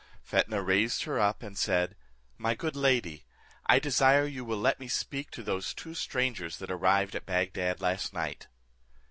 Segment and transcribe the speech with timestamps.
[0.23, 1.95] Fetnah raised her up, and said,
[2.39, 3.27] "My good lady,
[3.67, 7.81] I desire you will let me speak with those two strangers that arrived at Bagdad
[7.81, 8.47] last night."